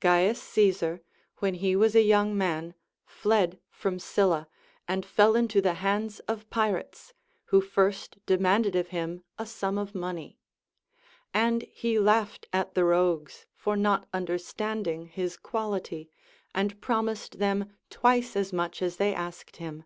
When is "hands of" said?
5.74-6.48